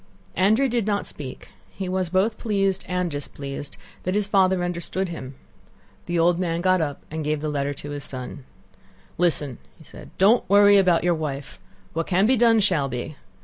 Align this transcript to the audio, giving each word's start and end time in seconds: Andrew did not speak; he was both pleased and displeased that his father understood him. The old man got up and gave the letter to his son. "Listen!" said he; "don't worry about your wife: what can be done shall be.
Andrew 0.35 0.67
did 0.67 0.87
not 0.87 1.05
speak; 1.05 1.49
he 1.69 1.87
was 1.87 2.09
both 2.09 2.39
pleased 2.39 2.83
and 2.87 3.11
displeased 3.11 3.77
that 4.01 4.15
his 4.15 4.25
father 4.25 4.63
understood 4.63 5.09
him. 5.09 5.35
The 6.07 6.17
old 6.17 6.39
man 6.39 6.61
got 6.61 6.81
up 6.81 7.03
and 7.11 7.23
gave 7.23 7.39
the 7.39 7.49
letter 7.49 7.75
to 7.75 7.91
his 7.91 8.03
son. 8.03 8.43
"Listen!" 9.19 9.59
said 9.83 10.05
he; 10.07 10.11
"don't 10.17 10.49
worry 10.49 10.79
about 10.79 11.03
your 11.03 11.13
wife: 11.13 11.59
what 11.93 12.07
can 12.07 12.25
be 12.25 12.35
done 12.35 12.59
shall 12.61 12.87
be. 12.89 13.15